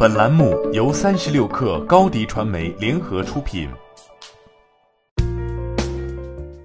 [0.00, 3.68] 本栏目由三十六氪高低传媒联合出品。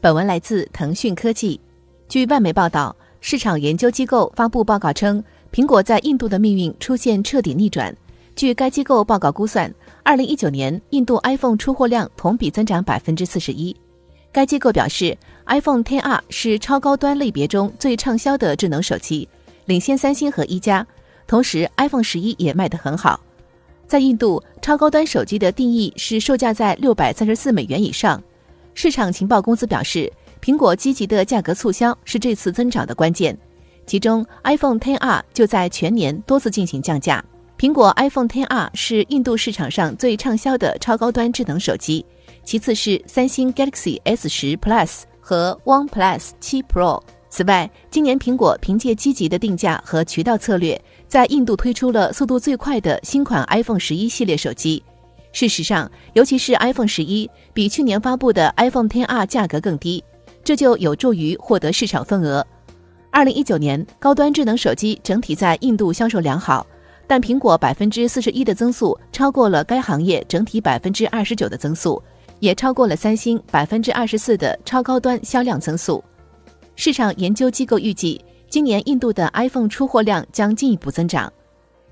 [0.00, 1.60] 本文来自腾讯科技。
[2.08, 5.22] 据外媒报道，市场研究机构发布报告称，
[5.52, 7.94] 苹果在印度的命运出现彻底逆转。
[8.34, 9.70] 据该机构报告估算，
[10.02, 13.76] 二零一九年印度 iPhone 出货量同比增长百分之四十一。
[14.32, 15.14] 该机构表示
[15.44, 19.28] ，iPhone XR 是超高端类别中最畅销的智能手机，
[19.66, 20.86] 领先三星和一加。
[21.28, 23.20] 同时，iPhone 十一也卖得很好。
[23.86, 28.20] 在印度，超高端手机的定义是售价在六百三十四美元以上。
[28.74, 30.10] 市场情报公司表示，
[30.42, 33.36] 苹果积极的价格促销是这次增长的关键。
[33.86, 37.22] 其中，iPhone 10R 就在全年多次进行降价。
[37.58, 42.04] 苹果 iPhone 10R 是印度市场上最畅销的超高端智能手机，
[42.44, 47.02] 其次是三星 Galaxy S 十 Plus 和 OnePlus 七 Pro。
[47.30, 54.82] 此外，今年苹果凭借积极的定价和渠道策略，在印度推出了速度最快的新款 iPhone 十一系列手机。
[55.30, 60.02] 事实上，尤其是 iPhone 十一比去年发布的 iPhone XR 价格更低，
[60.42, 62.44] 这就有助于获得市场份额。
[63.10, 66.66] 二零一九年，高端智能手机整体在印度销售良好，
[67.06, 72.02] 但苹果百分之四十一的增速超过了该行业整体百分之二十九的增速，
[72.40, 76.02] 也超过了三星百分之二十四的超高端销量增速。
[76.78, 81.30] 市场研究机构预计，今年印度的 iPhone 出货量将进一步增长。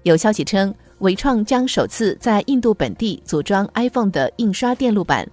[0.05, 5.29] 有消息称，伟创将首次在印度本地组装 iPhone 的印刷电路板。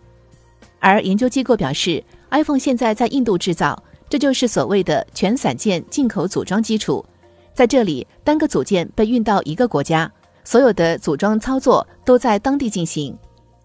[0.80, 7.06] 而研究机构表示，iPhone 现在在印度制造，这就是所谓的全散件进口组装基础。
[7.54, 10.12] 在这里，单个组件被运到一个国家，
[10.44, 13.16] 所有的组装操作都在当地进行。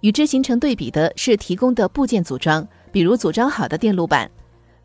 [0.03, 4.31] 与之形成对比的是提供的部件组装，比如组装好的电路板。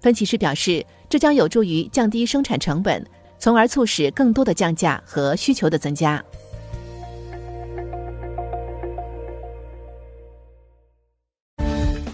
[0.04, 3.02] 分析师表示，这将有助于降低生产成本，
[3.40, 6.22] 从而促使更多的降价和需求的增加。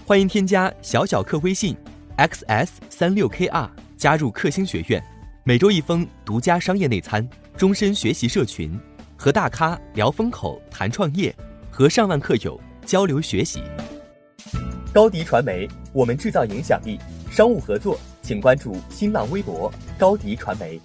[0.06, 1.76] 欢迎添加小小客微信
[2.16, 5.02] ，xs 三六 kr，加入克星学院，
[5.42, 8.78] 每周一封独家商业内参，终身学习社群，
[9.16, 11.34] 和大咖聊风口、谈创业，
[11.72, 13.60] 和上万客友交流学习。
[14.94, 16.96] 高迪传媒，我们制造影响力。
[17.30, 20.80] 商务合作，请关注新浪微博高迪传媒。